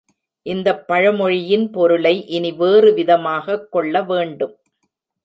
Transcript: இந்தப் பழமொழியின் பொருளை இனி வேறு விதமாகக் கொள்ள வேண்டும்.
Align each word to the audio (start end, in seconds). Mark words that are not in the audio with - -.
இந்தப் 0.45 0.87
பழமொழியின் 0.87 1.69
பொருளை 1.69 2.27
இனி 2.27 2.51
வேறு 2.51 2.93
விதமாகக் 2.93 3.71
கொள்ள 3.71 4.03
வேண்டும். 4.03 4.55